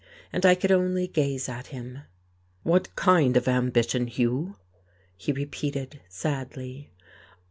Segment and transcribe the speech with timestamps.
[0.33, 1.99] And I could only gaze at him.
[2.63, 4.55] "What kind of ambition, Hugh?"
[5.15, 6.89] he repeated sadly.